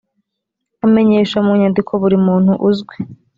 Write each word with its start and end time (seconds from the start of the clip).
amenyesha 0.85 1.37
mu 1.45 1.51
nyandiko 1.59 1.91
buri 2.01 2.17
muntu 2.27 2.51
uzwi. 2.69 2.95